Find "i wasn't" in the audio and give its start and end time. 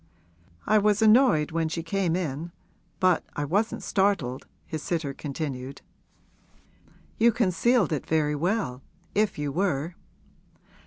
3.35-3.83